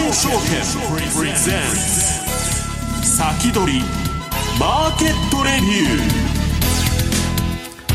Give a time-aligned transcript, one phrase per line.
[0.00, 0.38] 天証券
[1.14, 1.60] プレゼン
[3.02, 3.82] ツ先取り
[4.58, 5.98] マーケットレビュ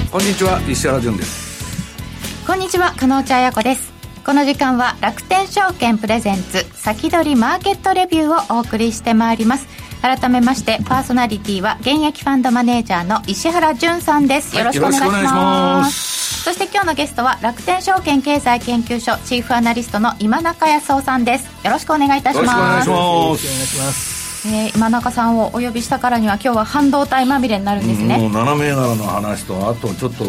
[0.07, 2.45] ーこんにちは石原潤です。
[2.45, 3.91] こんにちは加納茶彩子です。
[4.23, 9.67] この時間は楽天証券プレゼンツ先取りマーケットレビューをお送りしてまいります。
[10.03, 21.45] 改めましてパーソナリティは現役ファンドマネージャーの石原潤さんです、よろしくお願いしますそして今日のゲストは楽天証券経済研究所チーフアナリストの今中康夫さんです。
[21.65, 22.87] よろしくお願いいたします。
[22.87, 24.47] よろしくお願いします。
[24.47, 28.19] えー、今中さんをお呼びしたからには今日は半導体まみれになるんですね。
[28.19, 30.23] もう7銘柄の話とあとちょっと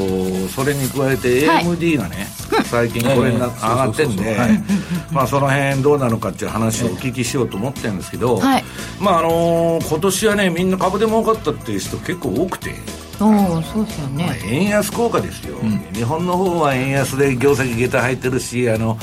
[0.49, 4.39] それに加えて AMD がね、はい、最近これに上がってんで
[5.13, 8.65] まあその辺どうなのかっていう話をお聞きしようと思ってるんですけど、はい、
[9.01, 12.75] まああのー、今年はねみんな株で儲かったっていう人結構多くて
[13.21, 18.99] おそうですよね、まあ、円安効果ですよ、うん、日本の方は円安で業績下駄入ってるしあの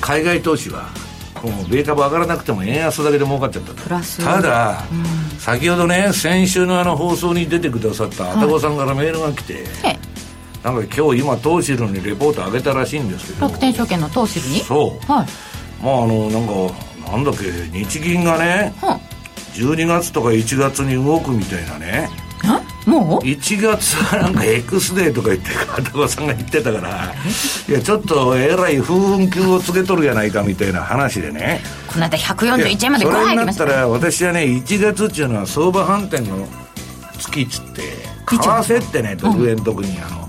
[0.00, 0.88] 海外投資は
[1.42, 4.24] もう米株上がらなくても円安だけで儲かっちゃったプラス。
[4.24, 4.94] ただ、う
[5.36, 9.98] ん、先ほどね先週のあの放送に出てくださったあたごさんからメールが来て、はい、
[10.64, 13.46] なんか今日今東芝にレポート上げたらしいんですけど。
[13.46, 14.60] 楽天証券の東芝に？
[14.60, 15.26] そう、はい、
[15.82, 18.98] まああのなんかなんだっけ日銀がね、は
[19.54, 22.10] 12月とか1月に動くみたいなね
[23.00, 27.14] もう ?1 月はなんか X デーとか言って片岡さんが言ってたから
[27.68, 31.60] いやちょっとえらい風雲球をつけとるやないかみたいな話でね。
[31.86, 36.46] この間141円までこれになったら私はね1月っていうのは相場反転の
[37.18, 37.82] 月っつって
[38.26, 40.28] 為替ってねドル円特にあの、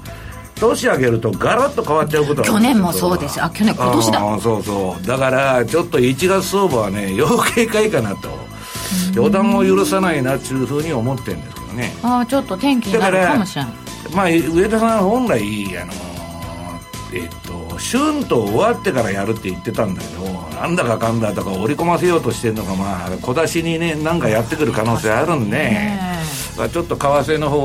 [0.56, 3.44] 年上げるとガラッと変わっちゃうこと去年もそうです。
[3.44, 4.40] あ去年今年だ。
[4.40, 5.06] そうそう。
[5.06, 8.48] だからちょっと1月相場はね要警戒かなと。
[9.14, 11.94] 予断を許さないなっていうふうに思ってるんですけどね。
[12.03, 13.73] ああちょっと天気になるかもしれない
[14.14, 15.94] まあ上田さん本来あの
[17.13, 20.24] えっと春と終わってからやるって言ってたんだけど
[20.56, 26.00] なんだかかんだとか織り込ませようとしてるのがまあ小出しにねなんかやってくる可能性あるんで、ね、
[26.72, 27.57] ちょっと為替の方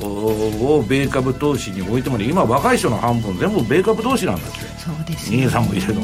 [0.00, 4.58] を米株投資に置いてもね今若い人の半分全部米株投資なんだって。
[4.80, 6.00] そうです兄さんもいるけど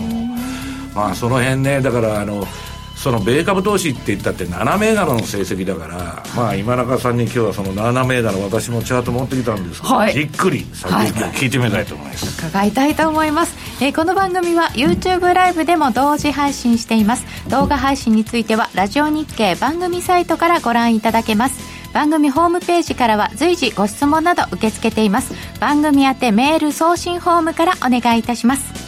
[0.95, 2.47] まあその辺ねだからあの
[3.07, 17.25] その米株投資って言ったって7銘柄の成績だから、まあ、今中さんに今日はその7銘柄私もチャート持ってきたんですけど、はい、じっくり先行きを聞いてみたいと思います、はい、伺いたいと思います、えー、この番組は YouTube ライブでも同時配信しています。
[17.49, 21.61] 動画配信についてはラジオ日経番組サイトからご覧いただけます。
[21.95, 25.33] 番組ホームページからは随時ご質問など受け付けています。
[25.61, 28.86] 番組宛てメール送信フォームからお願いいたします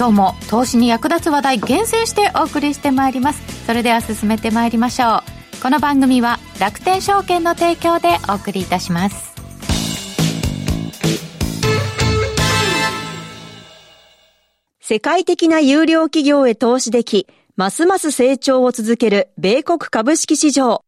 [0.00, 3.66] 今日も投資に役立つ話題厳選してお送りしてまいります。
[3.66, 5.18] それでは進めてまいりましょ
[5.58, 5.62] う。
[5.62, 9.34] この番組は楽天証券の提供でお送りいたします。
[14.80, 20.82] 世界的な有料企業へ投資でき、ますます成長を続ける米国株式市場。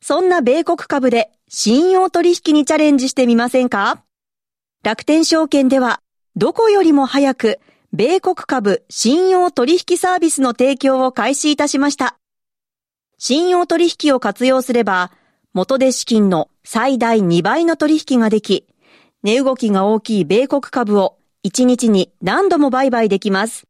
[0.00, 4.04] そんな米国株で信用取引にチャレンジしてみませんか？
[4.84, 6.00] 楽天証券では、
[6.36, 7.58] どこよりも早く
[7.98, 12.18] 米国株信用取引サービスの提供を開始いたしました。
[13.16, 15.12] 信用取引を活用すれば、
[15.54, 18.66] 元で資金の最大2倍の取引ができ、
[19.22, 23.66] 値動きが大きい米国株を1日に何度も売買できます。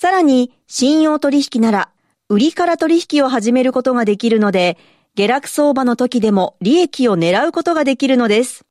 [0.00, 1.90] さらに、信用取引なら、
[2.28, 4.78] 売りから取引を始めることができるので、
[5.14, 8.64] 下落相場の時でも利益を狙うことができるのです。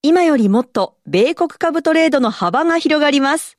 [0.00, 3.58] 今よりもっと米国株トレードの幅が広がります。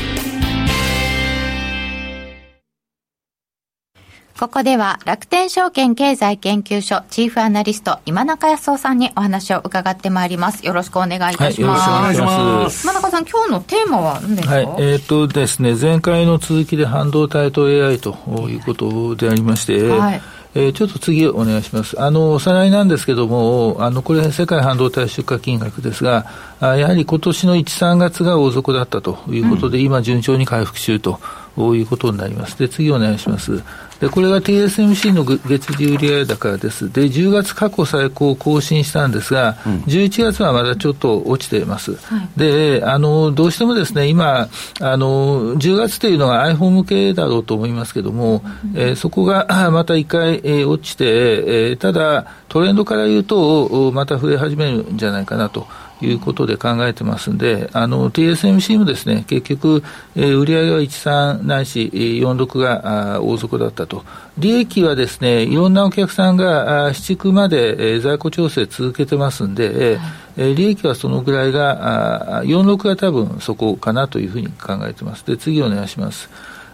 [4.41, 10.65] ここでは楽天証券経済研究所チーフアナリスト今中康夫さんにお話を伺ってまいります。
[10.65, 11.87] よろしくお願いいたします。
[11.87, 12.83] はい、よろしくお願いします。
[12.85, 14.55] 今中さん、今日のテーマは何ですか？
[14.55, 18.17] はい、えっ、ー、とですね、前回の続きで半導体と AI と
[18.49, 20.21] いうことでありまして、はい
[20.55, 22.01] えー、ちょっと次お願いします。
[22.01, 26.25] あの、おさらいなんですけども、あの、これ世界半導体出荷金額ですが、
[26.59, 31.19] あやはり今年の1、3月が大底だったということで、うん、今順調に回復中と
[31.57, 32.57] いうことになります。
[32.57, 33.61] で、次お願いします。
[34.01, 36.91] で、これが TSMC の月次売上高です。
[36.91, 41.95] で、10月過去最高を更新したんですが、うん、11月はまだちょっと落ちています。
[41.95, 44.49] はい、で、あの、どうしてもですね、今、
[44.79, 48.43] あの、10月というのが iPhone 向けだろうと思いますけども、
[48.73, 55.67] うん、えー、そこが また一回、えー、落ちて、えー、ただ、トレンドから言うと、また増え始めるんじゃないかなと。
[56.05, 59.83] いうことで考えてますんで、あの、TSMC もですね、結局、
[60.15, 64.03] えー、売上は13ないし、46があ大底だったと。
[64.37, 69.99] 利益はですね、いろんなお客さんがあ市区まで、えー、在庫調整続けてますんで、
[70.37, 75.25] えー、利益はそのぐらいが、あ46が多分そこかなというふうに考えてます。
[75.25, 76.29] で、次お願いします。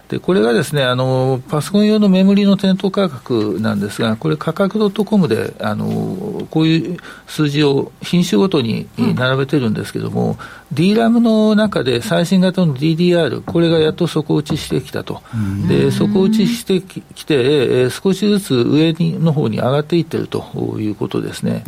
[0.08, 6.96] でこれがですねあのパソコン用のメモリの店頭価格なんですが、これ、価格 .com であのこういう
[7.26, 10.38] 数字を品種ごとに並べてるんですけども、
[10.72, 15.22] DRAM の中で最新型の DDR、これがやっと底打ちしてきたと、
[15.66, 21.64] で底打ちしてきて、少しずつ上の方に上がっていってるということですね。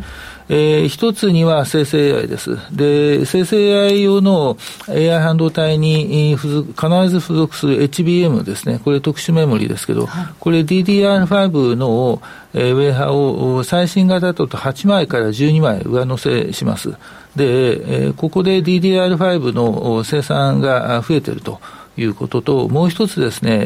[0.52, 2.58] えー、一つには生成 AI です。
[2.76, 4.56] で、生成 AI 用の
[4.88, 8.80] AI 半導体に必ず付属する HBM ですね。
[8.84, 12.20] これ特殊メモリですけど、はい、これ DDR5 の、
[12.52, 16.90] えー、ウェハを最新型だと8枚から12枚上乗せします。
[17.36, 21.60] で、えー、ここで DDR5 の生産が増えていると。
[21.96, 23.58] いうことと、もう一つですね、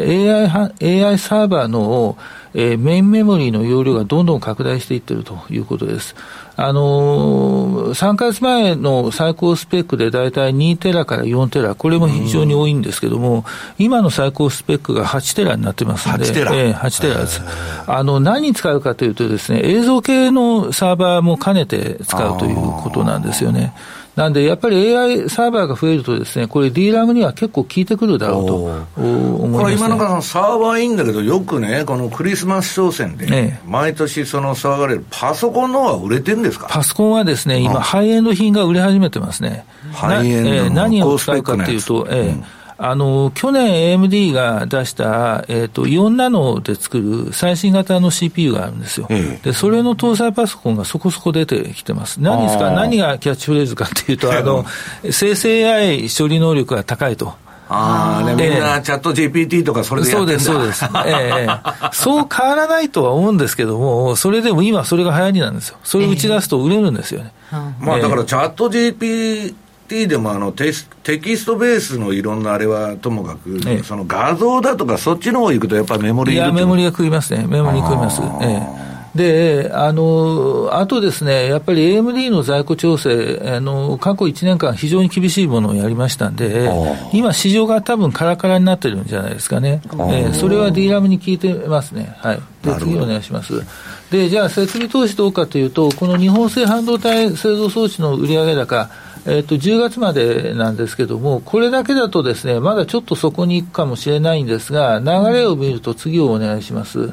[0.83, 2.17] AI, AI サーバーの、
[2.55, 6.17] えー、メインメモリーの容量がどんどん拡大していっているということです。
[6.57, 13.45] あのー、3か月前の最高スペックで大体2テラから4テラ、これも非常に多いんですけども、
[13.79, 17.43] 今の最高スペックが8テラになってますので、8テラ,、えー、8テラです。
[17.87, 23.75] あの、何に使うかというとですね、映像系のサーバーも兼ねて使うということなんですよね。
[24.17, 29.01] なんで、やっぱり AI サーバーが増えるとですね、これ DRAM には結構効いてくるだろうと思います、
[29.49, 36.69] ね、これ今中さん、サーバーいいんだけど、よくね、このクリスマス商戦で、毎年その騒がれるパソコンの方は売れてるんですか？
[36.71, 39.65] パソコンはですね、今、ハイエンド品が売れ始めてますね。
[39.93, 42.45] ハイエンド、えー、何を使うかというと、えー、うん
[42.77, 49.09] あの、去年 AMD が出した、えっ、ー、と、4ナノで作る最新型の CPU があるんですよ。
[49.43, 52.21] で、それの搭載パソコンがそこそこ出てきてます。
[52.21, 54.65] 何ですか何がキャッチフレーズかっていうと、あの、
[55.11, 57.35] 生成 AI 処理能力が高いと。
[57.69, 61.07] ああ、ね、みんなチャット GPT とかそれでやってそうです、そうです。
[61.07, 61.49] ええ
[61.93, 65.79] そう変わらないとは思うんですけども、それでも今それが流行りなんですよ。
[65.83, 67.33] それを打ち出すと売れるんですよね。
[67.53, 69.55] えー、まあだからチャット GPT
[69.89, 70.73] T でもあのテ
[71.03, 78.23] テキストベースのいろんなあれはともかく、ええ、その画像だとか、そっちの方行くと、やっぱりメモリいや、メモリが食いますね、メモリ食います。
[78.43, 78.85] ええ
[79.15, 86.69] で、あの、あとですね、やっぱり AMD の在庫調整、あの、過去1年間非常に厳しいものをやりましたんで、
[87.13, 89.83] 今市場が多分カラカラになってるんじゃないですかね。
[89.85, 92.17] えー、それは DRAM に効いてますね。
[92.19, 92.41] はい。
[92.65, 93.63] で、次お願いします。
[94.11, 98.91] で、じゃあ設備投資どうかというと、この日本製半導体製造装置の売上高、
[99.27, 107.13] えっと、10月までなんですけども、これだけだとですね、まだちょっとそこに行くかもしれないんですが、流れを見ると次をお願いします。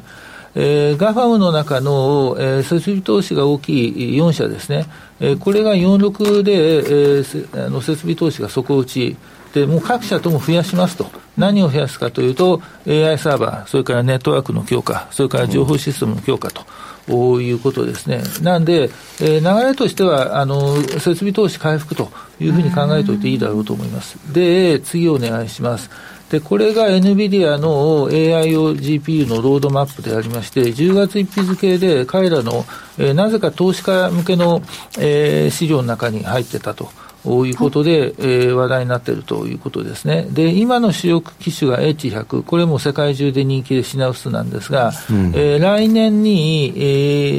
[0.54, 4.86] えー、ガファムの中の、えー、設備投資が大きい4社ですね、
[5.18, 9.16] えー、これが46で、えー、あの設備投資が底打ち、
[9.54, 11.06] でもう各社とも増やしますと、
[11.38, 16.60] 何を増やすかというと、AI サーバー、それからネットワークの強化、それから情報システムの強化と。
[16.60, 16.64] う
[17.08, 18.22] いうことですね。
[18.42, 18.90] なんで、
[19.20, 24.16] えー、流れとしては、あの、設備投資回復というふうに考えておいていいだろうと思います。
[24.32, 25.90] で、次お願いします。
[26.30, 32.64] で、これが NVIDIA の AI 用 GPU のロードマップでありまして、10月1日付で彼らの、
[32.98, 34.62] えー、なぜか投資家向けの、
[34.98, 36.88] えー、資料の中に入ってたと。
[37.24, 40.26] ということで、えー、話題になっているということですね。
[40.30, 46.80] で、今の主力機種が H100、これも世界中で人気で品薄なんですが、うん、えー、来年に、え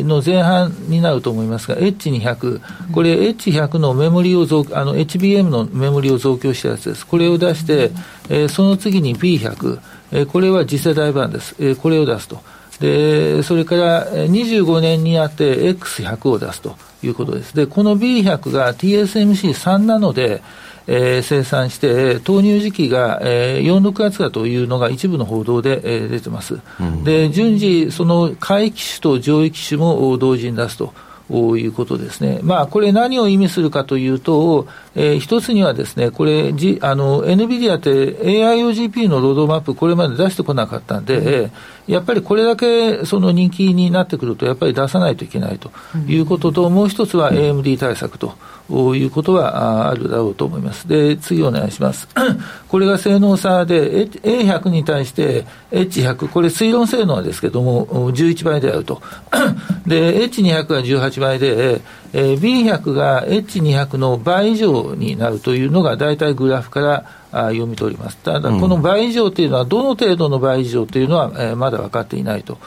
[0.01, 2.61] ー、の前半になると思いますが、H200、
[2.93, 7.05] これ H100 のメモリを増、あの、HBM のメモリを増強したやつです。
[7.05, 7.91] これを出して、
[8.29, 9.79] えー、その次に B100、
[10.11, 11.55] えー、これは次世代版です。
[11.59, 12.41] えー、これを出すと。
[12.79, 16.75] で、それから25年にあって X100 を出すと。
[17.07, 17.55] いうことです。
[17.55, 20.41] で、この B100 が TSMC3 なので、
[20.85, 26.59] えー、生産して、投入時期が、えー、4、6月だというのが一部の報道で、えー、出てます。
[26.79, 30.93] うん、で、順次、その下位機種と上位機種も同時に出すと。
[31.29, 32.39] いうことですね。
[32.43, 45.71] まあ、これ何を意味するかというと、えー、一つにはですね、これ、G、あの、NVIDIA って AIOGP のロードマップ、これまで出してこなかったんで、うん、やっぱりこれだけその人気になってくると、やっぱり出さないといけないと
[46.07, 48.33] いうことと、うん、もう一つは AMD 対策と。
[48.69, 50.87] いうことはあるだろうと思います。
[50.87, 52.07] で、次お願いします。
[52.69, 59.01] これが性能差で、A100 に対して H100、これ推論性能ですけども、11倍であると。
[59.85, 61.81] で、H200 が18倍で、
[62.13, 68.17] えー、B100 が H200 の倍以上になるというのが、大体グラフからあ読み取ります。
[68.17, 72.57] ただ、この倍以上というのは、どの程度の倍以上というのは、えー、まだ分かっていないと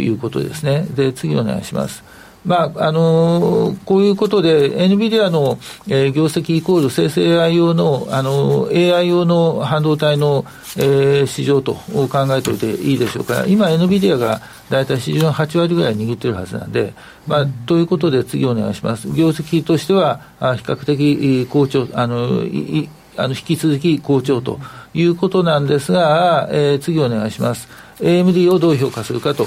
[0.00, 0.86] いうことですね。
[0.94, 2.02] で、次お願いします。
[2.44, 10.44] まああのー、こういうことで、NVIDIA の、えー、業績イコール生成 AI 用の、あのー、AI 用の半導体の、
[10.76, 16.94] えー、市場と考えておいていいでしょうか、今、NVIDIA が大体市場の8割ぐらい握ってるはずなんで、
[17.26, 19.08] まあ、ということで、次お願いします。
[19.08, 24.58] 業績としては、あ比較的好調、あのいあの引き続き好調と
[24.94, 27.68] いうことなんですが、えー、次お願いします。
[28.00, 29.46] AMD をどう評価するかと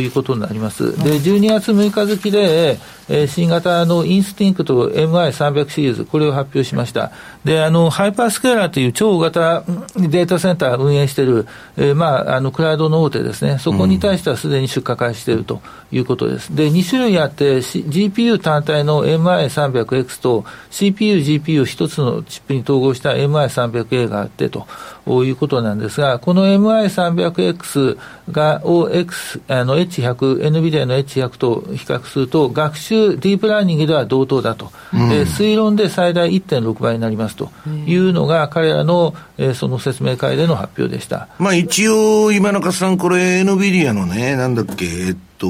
[0.00, 0.96] いうことになります。
[1.02, 7.12] で、12月6日付で、えー、新型の Instinct MI300 シリーズ、これを発表しました。
[7.44, 9.64] で、あの、ハイパースケーラーという超型
[9.96, 11.46] データセンターを運営している、
[11.76, 13.58] えー、まあ、あの、クラウドの大手ですね。
[13.58, 15.60] そこに対してはすでに出荷開始していると
[15.92, 16.54] いうことです。
[16.54, 24.66] で、2種類あって、C、GPU 単体の MI300X と CPU、GPU 一つのチップに統合した MI300A があってと
[25.06, 27.98] いうことなんですが、この MI300X
[28.30, 37.50] が、を X、あの、H100、NVIDIA の H100 と比較すると、学習ディープラーニングでは同等だと、うん、推論で最大1.6倍になりますと
[37.86, 41.28] いうのが、彼らの、えー、その説明会での発表でした。
[41.38, 45.46] まあ一応、今中さん、これ、NVIDIA のね、なんだっけ、えっと、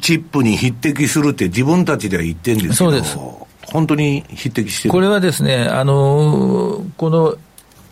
[0.00, 3.18] チップに匹敵するって自分たちでは言ってるんですけど、そうです。
[3.72, 7.36] 本当に匹敵してるこれはですね、あのー、この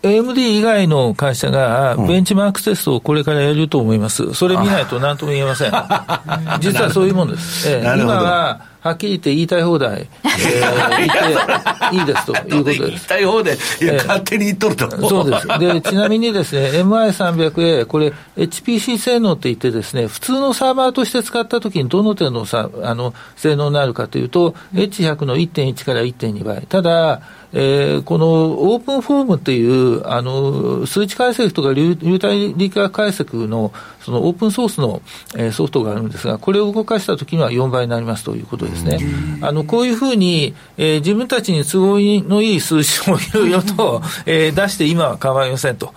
[0.03, 4.33] AMD 以外の会社がベンチマークテストをこれからやると思います。
[4.33, 5.71] それ見ないと何とも言えません。
[6.59, 7.69] 実はそういうもんです。
[7.69, 12.79] えー、今ははっきり言って言いたい放題、 えー、言っていいですということです。
[12.81, 15.09] 言いたい放題、いや、えー、勝手に言っとると。
[15.09, 15.47] そうです。
[15.47, 26.63] で、ちなみにですね、MI300A、これ、HPC 性能って言ってですね、普通のサーバーとして使ったときにどの程度のさあの性能になるかというと、H100 の1.1から1.2倍。
[26.67, 27.21] ただ、
[27.53, 28.25] えー、この
[28.73, 33.71] オープンフォームっていう、あの、数値解析とか流体理化解析の、
[34.03, 35.01] そのオープンソースの、
[35.35, 38.99] えー、ソフトがあるんですが、これを動かしたときには4倍になりますということですね。
[39.41, 45.93] あの、こういうふうに、えー、自分たちに都合のいい数字をいろいろと、 えー、出して今は構いませんと。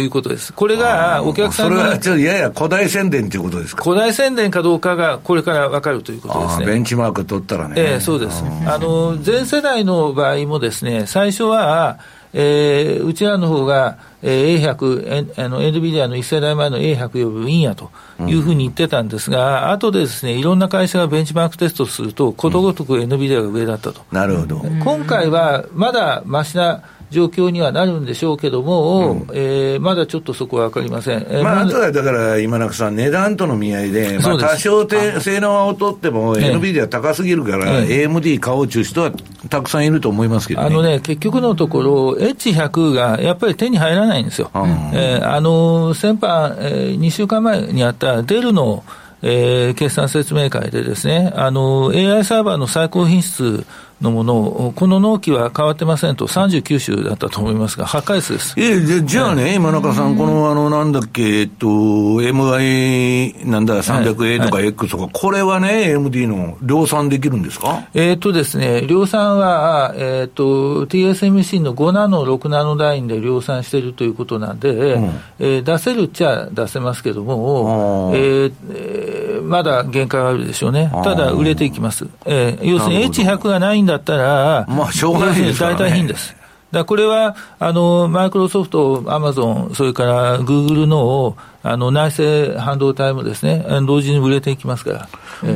[0.00, 0.54] いうことです。
[0.54, 3.84] これがお客さんそれはちょっとやや古代宣伝ということですか？
[3.84, 6.66] 古代宣伝かどうかがこれから分かるということですね。
[6.66, 7.74] ベンチマーク取ったらね。
[7.76, 8.42] ええー、そうです。
[8.66, 11.98] あの、全世代の場合もですね、最初は、
[12.32, 13.98] えー、うちらの方が、
[14.28, 17.92] えー、A100、あの、NVIDIA の1世代前の A100 よりいいんやと
[18.26, 24.02] いうふうに言ってたんですが、うん、後でですね、いろんな会社がベンチマークテストすると、ことごとく NVIDIA が上だったと。
[24.10, 24.56] うん、なるほど。
[24.82, 39.12] 今回は、まだましな、状況にはなるんでしょうけども、うん、えー、まだちょっとそこは分かりません、えー、まあ、あとはだから、今中さん、値段との見合いで、まあ、多少性能を劣っても、NVIDIA 高すぎるから、AMD 買おうという人は
[39.48, 44.50] たくさんいると思いますけど、ね、あのね、結局のところ、H100 がやっぱり手に入らないんですよ。
[44.54, 44.62] うん、
[44.94, 48.84] えー、あの先般、えー、2週間前にあったデルの
[49.22, 53.64] えー、決算説明会でですね、あの、AI サーバーの最高品質
[54.00, 54.36] のもの
[54.66, 58.54] を、この納期は変わってませんと、39種だったと思いますが、8回数です。
[58.58, 67.84] えじゃじゃあね、今中さん、この、あの、なんだっけ、えっと、MI、なんだ、300A とか X とか、はい、これはね、AMD の量産できるんですか？
[67.94, 75.04] えっとですね、量産は、えっと、TSMC の5ナノ、6ナノラインで量産しているということなんで、うん、
[75.38, 80.90] えー、出せるっちゃ出せますけども、えー、えー、まだ限界があるでしょうね。
[81.04, 82.06] ただ、売れていきます。
[82.24, 86.36] えー、要するに H100 がないんだったら、まあ、しょうがないです代替品です。
[86.72, 95.08] だこれは、あの、マイクロソフト、アマゾン、それからグーグルの、あの、内製半導体もですね、同時に売れていきますから。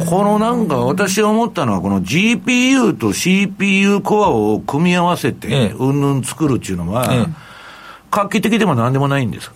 [0.06, 7.26] このなんか、私が思ったのは、この GPU と CPU コアを組み合わせて、うんぬん作るっていうのは、
[8.10, 9.50] 画期的でもなんでもないんです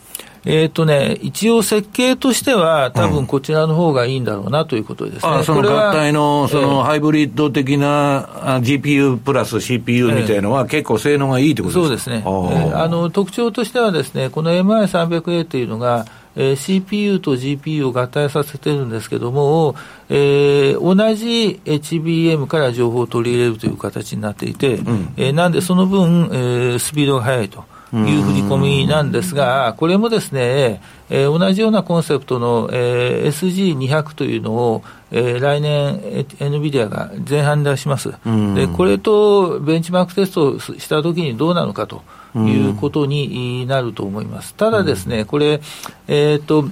[0.47, 5.21] えっ、ー、とね、一応設計としては、多分こちらの方がいいんだろうなということですね。
[5.23, 12.23] あその合体の、そのハイブリッド的な GPU プラス CPU みたいのは、結構性能がいいってことですか、そうですね。
[12.25, 19.77] えー、あの特徴としてはですね、この MI300A というのが、えー、CPU と GPU を合体させてるんですけども、
[20.09, 27.65] えー、同じ HBM から情報を取り入れるという形になっていて、うん、えー、なんでその分、えー、スピードが速いと。
[27.95, 36.01] いう振り込みなんですが、これもですね、えー、同じようなコンセプトの、えー、SG200 というのを、えー、来年、
[36.41, 38.13] NVIDIA が前半に出します、
[38.55, 42.03] で、これとベンチマークテストをしたときにどうなのかと
[42.35, 44.55] いうことになると思います。
[44.55, 45.61] ただですね、これ、
[46.09, 46.69] えっ、ー、と、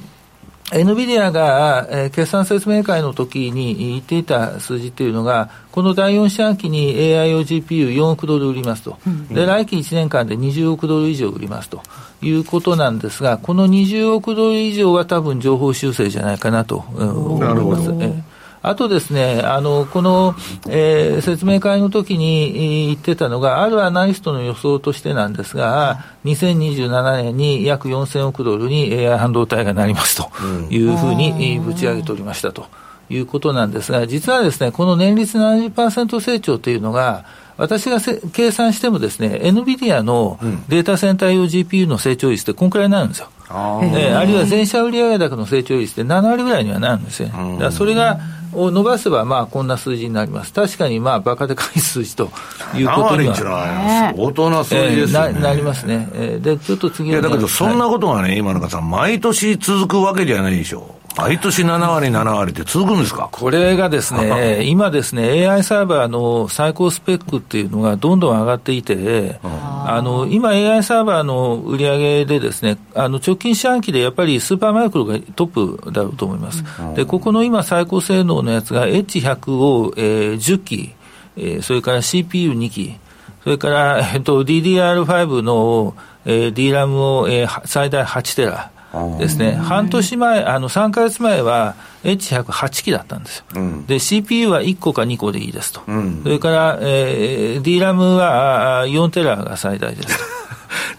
[0.72, 11.82] エヌビディアが、えー、決算説明会の時に言っていた数字っていうのが、この第4四半期に AI 用 GPU4 億ドル売りますと、うん、で来期1年間で20億ドル以上売りますと。
[12.22, 18.31] いうことなんですが、この20億ドル以上は多分情報修正じゃないかなと思います。
[18.64, 20.36] えーあとですね、あの、この、
[20.68, 30.30] えー、説明会の時に言ってたのが、あるアナリストの予想としてなんですが、2027年に約4000億ドルに AI 半導体がなりますと
[30.70, 32.66] いうふうにぶち上げておりましたと。
[33.10, 37.26] いうことなんですが、実はですね、この年率70%成長というのが、
[37.58, 37.98] 私が
[38.32, 40.38] 計算してもですね、NVIDIA の
[40.68, 43.28] データセンター用 GPU の成長率ってこんくらいになるんですよ。
[43.50, 47.28] あ,、えー、あるいは全社売上高の成長率って7割ぐらいにはなるんですよ。
[47.28, 48.18] だからそれが
[48.52, 50.52] を伸ばせば、まあ、こんな数字になります。
[50.52, 52.30] 確かに、まあ、バカでかい数字と
[52.74, 54.12] いうことには。
[54.16, 55.48] 相当な数字ですよね、えー、な。
[55.48, 56.08] なりますね。
[56.14, 61.02] えー、で、ちょっと次いや、だけど、そんなことがね、はい、今中さん、毎年続くわけじゃないでしょう。
[61.14, 63.28] 毎年7割、7割って続くんですか？
[63.30, 69.38] これがですね、 今ですね、AI サーバーの最高スペックっていうのがどんどん上がっていて、
[69.86, 76.64] あの今、AI サーバーの売り上げでですね、あの直近四半期でやっぱりスーパーマイクロがトップだろうと思います。
[76.94, 80.94] で、ここの今、最高性能のやつが H100 を、えー、10機、
[81.36, 82.96] えー、それから CPU2 機、
[83.44, 88.70] それから、えっと、DDR5 の、えー、DRAM を、えー、最大8テラ。
[89.18, 100.32] ですね、半年前、あの3か月前は H108 機だったんですよ、うん、で CPU は1個か2個でいいですと、うん、それから、えー、DRAM は4テラが最大ですと。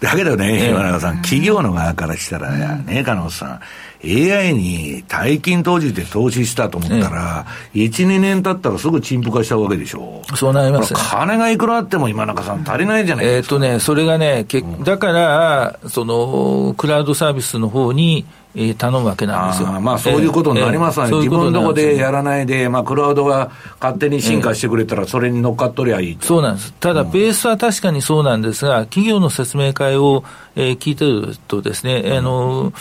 [0.00, 3.60] だけどね、岩永さん、企業の側からしたらね、金本さん、
[4.04, 10.36] AI に大金投じて投資したと思ったら、ええ、1、2年経ったらすぐ陳腐化したわけでしょう。
[10.36, 13.54] そうなります、ね、金がいくらあっても今中さん足りないじゃないですか。
[13.56, 19.68] えっ、とね、それがね、けだから、その、クラウドサービスの方に、えー、頼むわけなんですよ。
[19.68, 30.22] あまあそういうことになりますわね、えー、自分のとこでやらないで、まあ、クラウドが勝手に進化してくれたら、それに乗っかっとりゃいい、そうなんです、ただ、ベースは確かにそうなんですが、企業の説明会を、
[30.54, 32.72] えー、聞いてるとですね、あの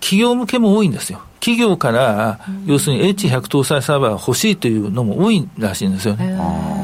[0.00, 1.20] 企業向けも多いんですよ。
[1.40, 6.38] 企業から、要するに H100 搭載サーバーが欲しいというのも多いらしいんですよね。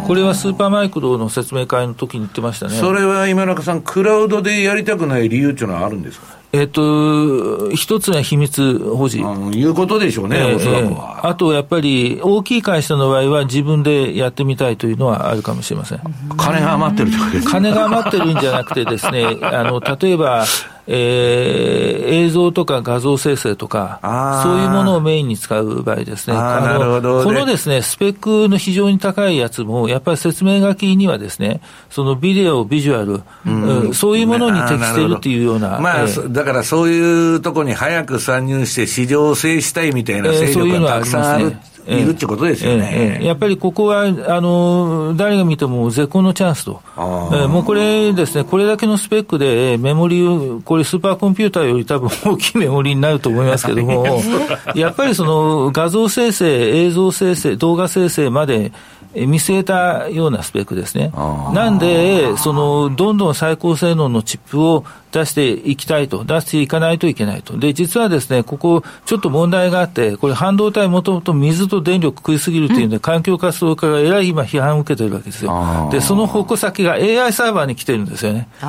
[0.06, 2.76] これはスーパーマイクロの説明会の時に言ってましたね。
[2.76, 6.36] それは今中さん、クラウドでやりたくない理由っていうのはあるんですか？
[6.52, 9.18] えっ、と、一つは秘密保持。
[9.18, 16.00] いうことでしょうね、えー、おそらくは、えー、あとやっぱり、大きい会社の場合は自分でやってみたいというのはあるかもしれません。
[16.38, 20.44] 金が余ってるとです金が余ってるんじゃなくてですね、あの、例えば、
[20.88, 23.98] えー、映像とか画像生成とか、
[24.42, 35.80] そういうものをメインに使う場合ですね、あのこのですね、スペックの非常に高いやつも、やっぱり説明書きにはですね、そのビデオ、ビジュアル、うん、そういうものに適しているっていうような。
[35.80, 41.48] まあ、えー、だからそういうところに早く参入して市場を制したいみたいな勢力がたくさんある。
[41.48, 54.04] いるってことですよね、ええやっぱりここはあの誰が見ても絶好のチャンスと、えー、もうこれですね、これだけのスペックでメモリー、これ、スーパーコンピューターより多分大きいメモリーになると思いますけども、
[54.74, 58.72] やっぱりその画像生成、映像生成、動画生成まで、
[59.14, 61.10] 見据えたようなスペックですね。
[61.54, 64.84] なんで、その、どんどん最高性能のチップを
[65.16, 67.56] 出していきたいと、出していかないといけないと。
[67.56, 75.88] で、実はですね、ここ、ちょっと問題があって、これ半導体もともと水と電力食いすぎるというんで、環境活動家がえらい今批判を受けてるわけですよ。
[75.90, 78.48] で、その矛先が AI サーバーに来てるんですよね。
[78.60, 78.64] え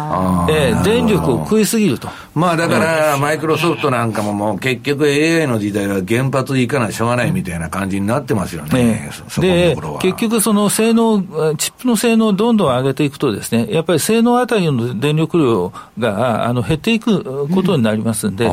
[0.73, 2.07] ー、電力を食いすぎると。
[2.33, 9.09] まあだから、マイクロソフトなんかももう結局 AI の時代は原発行かないしょうがないみたいな感じになってますよね。
[9.39, 11.21] で、結局その性能、
[11.57, 18.49] チップの性能をどんどん上げていくとですね、やっぱり性能あたりの電力量があの減っていくことになりますんで、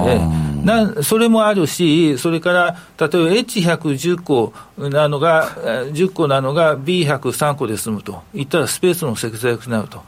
[0.64, 5.48] なそれもあるし、それから例えば H110 個なのが、
[5.92, 8.22] 10個なのが B103 個で済むと。
[8.34, 10.02] いったらスペースの節約になると。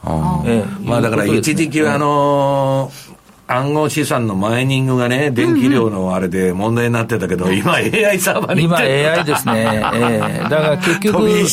[0.45, 3.06] えー、まあだから一時期はあのー
[3.47, 9.81] 暗号資産のマイニングがね、電気量のあれで問題になってたけど、うんうん、今 AI サーバーに今 AI ですね。
[9.93, 9.99] え
[10.37, 11.47] えー、だから結局、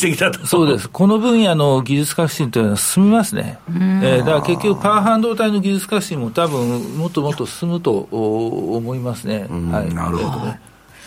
[0.44, 0.90] そうです。
[0.90, 3.59] この分野の技術革新というのは進みますね。
[3.68, 9.46] えー、だから結局パワー半導体の技術革新も多分もっともっと進むと思いますね。
[9.48, 9.94] はい。
[9.94, 10.54] なるほど。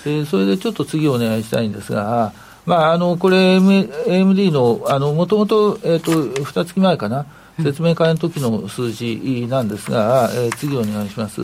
[0.06, 2.32] えー、それでちょっと次お願いしたいんですが、
[2.65, 7.26] まあ、あのこれ、AMD の、もともと、えっ、ー、と、2月前かな、
[7.63, 11.41] 説明会の時の数字なんですが、えー、次お願いします。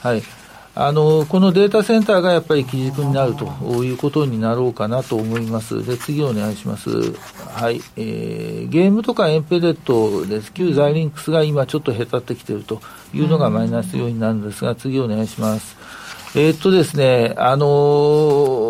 [0.00, 0.22] はい。
[0.80, 3.46] あの、このデータセンターがやっぱり基軸になると
[3.82, 5.84] いうことになろうかなと思います。
[5.84, 6.88] で、次お願いします。
[7.52, 7.80] はい。
[7.96, 10.52] えー、ゲームとかエンペレットです。
[10.52, 12.80] 旧ザイリンクスが今ちょっとへたってきていると
[13.12, 15.76] いうのがマイナス要因なんですが、次お願いします。
[16.36, 18.67] えー、っとですね、あのー、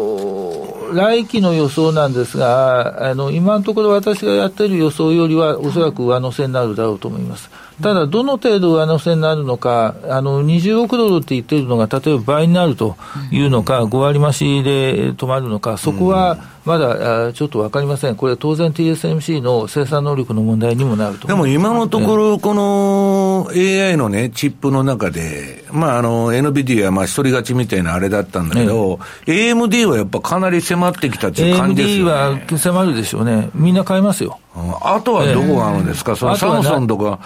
[0.94, 7.51] 来期の予想なんですが、あの、今のところ私がやっている予想よりは、おそらく上乗せになるだろうと思います。
[7.82, 12.96] ただ、どの程度上乗せになるのか、あの20億ドルって言ってるのが、例えば倍になると
[13.30, 32.12] いうのか、5割増しで止まるのか、そこはまだちょっと分かりません、これ、当然 TSMC の生産能力の問題にもなるとでも今のところ、この AI のね、チップの中で、まあ、あの NVIDIA はまあ一人勝ちみたいなあれだったんだけど、AMD はやっぱかなり迫ってきたっていう感じですよね。
[32.12, 34.38] AMD は迫るでしょうね、みんな買いますよ。
[34.82, 37.20] あとはどこがあるんですか、そのサムソンとか。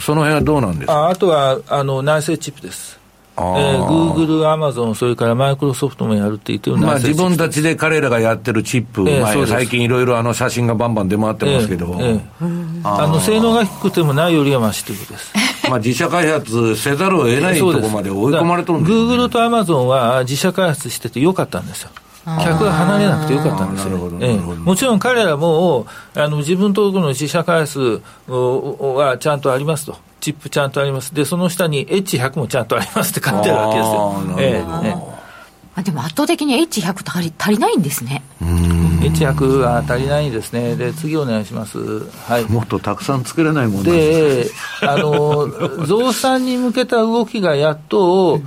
[0.00, 1.08] その辺はどうなんですか？
[1.08, 2.98] あとはあの内製チップです。
[3.38, 15.32] えー、グーグル、アマゾン、それからマイクロソフトもやるって言ってるまあ自分たちで彼らがやってるチップ、えー、まあ、最近いろいろあの写真がバンバン出回ってますけど、えーえー、あの性能が低くてもないよりはましということです。
[15.68, 21.90] まあ自社開発せざるを得ないところまで追い込まれとるんです、ね、グーグルとアマゾンは自社開発しててよかったんですよ。
[22.26, 34.40] 客が離れなくてよかったんですよ、ええ、もちろん彼らもあの自分とこの自社開発はちゃんとありますと、チップちゃんとあります、でその下に H100 もちゃんとありますって書いてあるわけですよ。
[34.40, 34.64] え
[35.12, 35.82] え。
[35.82, 38.22] でも圧倒的に H100 足り足りないんですね。
[38.40, 40.74] H100 は足りないですね。
[40.74, 41.78] で、次お願いします。
[42.26, 42.44] はい。
[42.46, 44.46] もっとたくさん作れないもんで、
[44.80, 45.48] あの、
[45.86, 48.40] 増産に向けた動きがやっと、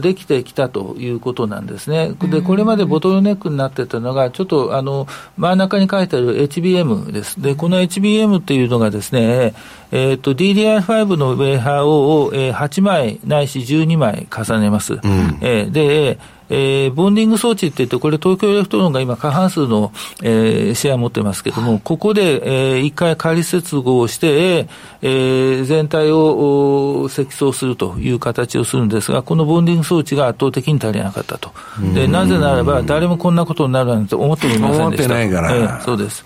[0.00, 2.12] できてきたということなんですね。
[2.22, 7.40] で、これまでボトルネックになってたのが、ちょっとあの真ん中に書いてある HBM です。
[7.40, 9.54] で、この HBM っていうのがですね、
[9.90, 14.94] えっ、ー、と、DDR5 のウェーハーを、えー、8枚ないし12枚重ねます。
[14.94, 15.00] うん、
[15.40, 16.18] えー、で、
[16.50, 24.68] えー、ボンディング装置って言って、これ東京エレクトロンが今過半数の、えー、シェア持ってますけども、はい、ここで、えー、一回仮接合して、
[25.02, 31.52] えー、全体を積層するという形をするんですが、このボンディング装置が圧倒的に足りなかったと。
[31.94, 35.14] で、なぜならば、誰もこんなことになるなんて思っておりませんでした。
[35.14, 35.54] 思ってないから。
[35.54, 36.24] えー、そうです。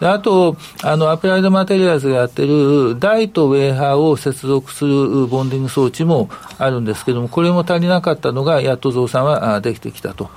[0.00, 6.28] あと、あの、アプライドマテリアルズがやってる台とウェーハーを接続するボンディング装置も
[6.58, 10.28] あるんですけども、これも足りなかったのが、やっと増産はできてきたと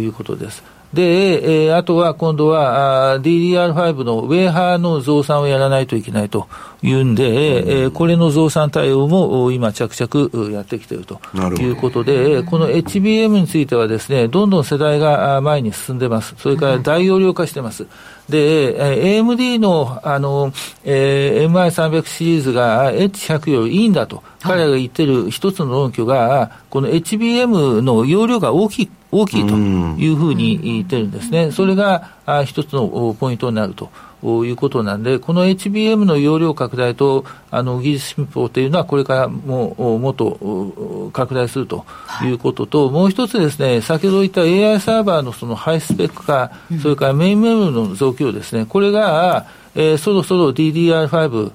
[0.00, 0.62] いうことです。
[0.92, 6.48] で、えー、あとは今度は DDR5 のウェーハーの増産をやらないといけないと
[6.82, 11.20] いうんで、えー、これの増産対応も今、着々やってきていると
[11.60, 16.34] いうことで、この HBM についてはですね、どんどん世代が前に進んでます。
[16.38, 17.86] それから大容量化してます。
[18.28, 18.76] で、
[19.20, 20.52] AMD の、あの、
[20.84, 31.50] えー、MI300 シリーズが H100 よりいいんだと、彼らが言ってる一つの論拠が、この HBM の容量が大きい、大きいというふうに言ってるんですね。
[31.50, 32.10] それが
[32.44, 33.90] 一つのポイントになると。
[34.22, 41.86] いうことなんで、この HBM の容量拡大とあの技術進歩というのは、これからももっと拡大すると
[42.24, 51.52] いうことと、はい、もう一つですね、先ほど言った AI サーバーのそのハイスペック化、うん、それからメインメモリの増強ですね、これが、えー、そろそろ DDR5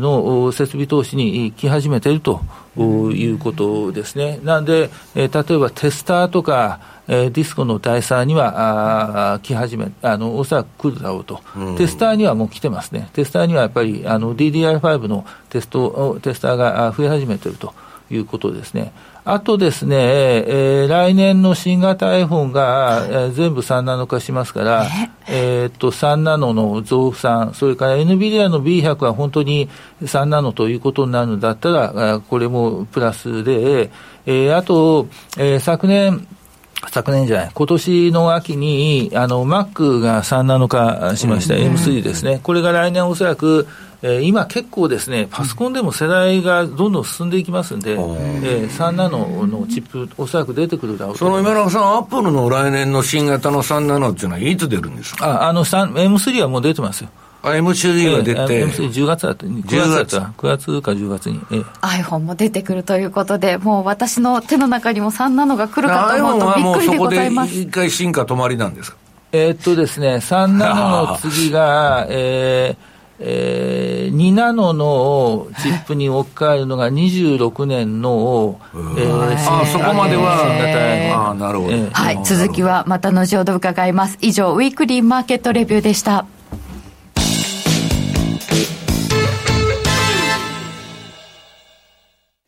[0.00, 2.40] の設備投資に来始めていると
[2.82, 4.40] いうことですね。
[4.42, 13.08] なんで、えー、例えばテスターとか、えー、ディスコの第3にはあ来始め、あの、おそらく来るだろうと、うん、テスターにはもう来てますね。
[13.12, 17.74] テスターにはやっぱり、あの、DDR5 のテスト、テスターが増え始めていると
[18.10, 18.92] いうことですね。
[19.26, 24.86] あとですね、えー、来年の新型 iPhone が、えー、全部3ナノ化しますから、
[25.26, 25.66] え？
[25.66, 29.70] ー、っと、3ナノの増産、それから NVIDIA の B100 は本当に
[30.02, 33.90] 3ナノということになるんだったら、これもプラスで、
[34.26, 36.26] えー、あと、えー、昨年、
[36.90, 42.40] 昨年じゃない、今年の秋に、あの、Mac が3ナノ化しました、M3 ですね。
[42.42, 43.66] これが来年おそらく、
[44.06, 55.24] えー、今結構ですね、パソコンでも世代がどんどん進んでいきますんで、えー、3ナノのチップ、おそらく出てくるだろうとその今永さん、アップルの来年の新型の3ナノっていうのは、いつ出るんですか？
[55.44, 57.08] ああの M3 はもう出てますよ。
[57.44, 59.46] M3 が出て、えー、M310 月だった。
[59.46, 60.02] 9月だ。
[60.02, 61.64] った9月か10月に、えー、
[62.02, 67.54] iPhone も出てくるということでもう私の手の中にも3ナノが来るかと思うとびっくりでございます。
[67.54, 68.98] 一回進化止まりなんですか？
[69.32, 84.18] えー、っとですね3ナノの次がえー えー、2ナノのチップに置き換えるのが26年の、えー、あそこまでは、あなるほど、はい、続きはまた後ほど伺います。
[84.20, 86.26] 以上、ウィークリーマーケットレビューでした。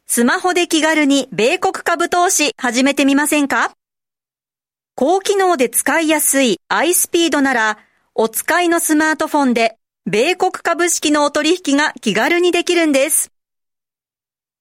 [0.07, 3.73] スマホで気軽に米国株投資始めてみませんか？
[4.95, 7.79] 高機能で使いやすい iSpeed なら、
[8.14, 9.77] お使いのスマートフォンで
[10.09, 13.33] 米国株式のお取引が気軽にできるんです。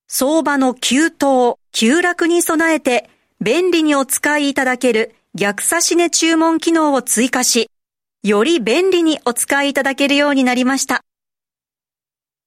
[0.08, 7.70] 相場の急騰、急落に備えて便利にお使いいただける逆差し値注文機能を追加し、
[8.24, 11.02] より便利にお使いいただけるようになりました。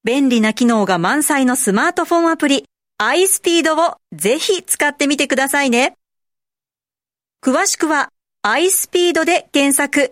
[0.03, 2.65] 便利な機能が満載のスマートフォンアプリ
[3.01, 5.95] iSpeed をぜひ使ってみてくださいね。
[7.41, 8.09] 詳しくは
[8.43, 10.11] iSpeed で検索。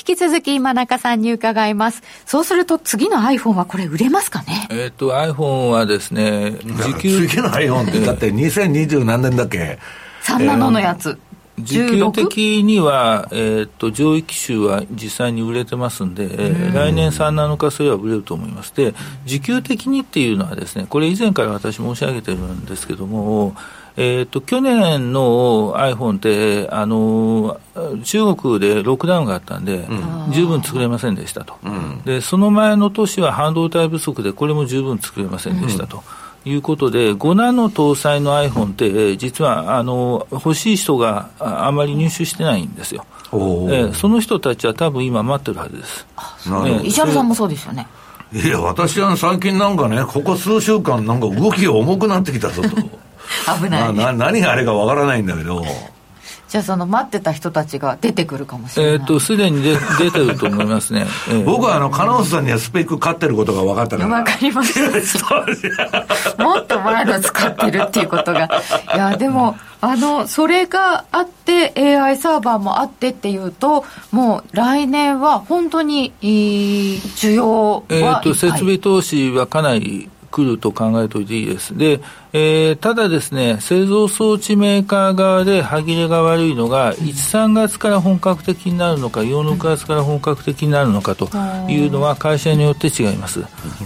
[0.00, 2.02] 引き続き今中さんに伺います。
[2.24, 4.66] そうすると次の iPhone はこれ売れますかね？
[4.70, 7.28] えっ、と iPhone はですね、時給。
[7.28, 9.78] 次の iPhone ってだって2020何年だっけ
[10.22, 11.18] ?3 ナノのやつ。
[11.58, 18.74] 時給的には、えーと、上位機種は実際に売れてますんで、えー、来年3ナノ化すれば売れると思います。
[18.74, 18.94] で、
[19.26, 23.54] 時給的にっていうのはですね、これ以前から私申し上げてるんですけども、
[24.02, 27.60] えーと、去年の iPhone って、あの
[28.02, 36.02] 中国でロックダウンがあったんで、うん、十分作れませんでしたと、うん、で、その前の年は半導体不足で、これも十分作れませんでしたと。
[36.46, 46.06] いうことで、5ナノ搭載の iPhone って、実はあの欲しい人があまり入手してないんですよ、えー、その人たちは多分今、待ってるはずです。
[46.84, 47.86] 石原さんもそうですよね。
[48.32, 52.70] いや、私は最近なんかね、ここ数週間、なんか動きが重くなってきたぞと。
[53.62, 55.64] 危ない、まあ、何があれかわからないんだけど
[56.50, 58.92] じゃあその待ってた人たちが出てくるかもしれない。
[58.94, 61.06] えっ、と、すでに出出てると思いますね。
[61.28, 64.08] えー、僕はあの、カノンさんにはスペック勝ってることが分かったから。
[64.08, 64.74] 分かりまし
[66.34, 66.42] た。
[66.42, 68.48] もっと前の使ってるっていうことが。
[68.92, 81.76] いや、でも、あの、それがあって、AI サーバーもあってっていうと、もう来年は本当に、いい需要はえっ、と、設備投資はかなり来ると考えておいていいです。
[81.76, 82.00] で、
[82.32, 91.28] えー、ただですね、製造装置メーカー側で歯切れが悪いのが、1、3月から本格的になるのか、4、6月から本格的になるのかと
[91.68, 93.40] いうのは会社によって違います。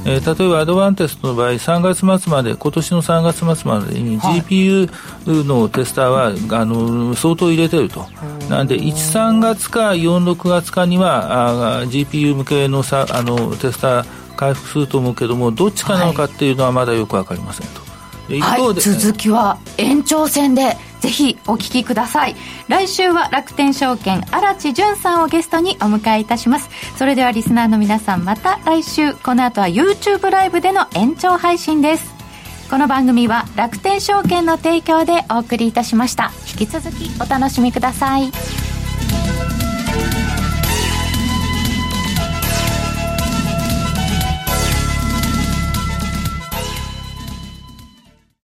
[0.05, 4.91] えー、例えばアドバンテストの場合、3月末まで、今年の3月末までに GPU
[5.45, 8.07] のテスターは、あの相当入れてると。
[8.51, 17.85] なんで、1、3月か4、6月かには、あ GPU 向けのさあのテスター回復すると思うけども、どっちかなのかっていうのはまだよく分かりませんと。
[18.29, 22.37] 一方で、はい、続きは延長戦でぜひお聞きください。
[22.69, 26.71] 来週は楽天証券荒地潤さんをゲストにお迎えいたします。
[26.97, 29.15] それではリスナーの皆さんまた来週。
[29.15, 32.15] この後は YouTube ライブでの延長配信です。
[32.71, 36.33] この番組は楽天証券の提供でお送りいたしました。
[36.49, 38.74] 引き続きお楽しみください。